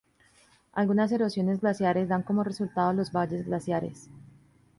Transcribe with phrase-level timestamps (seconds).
[0.73, 4.09] Algunas erosiones glaciares dan como resultado los valles glaciares.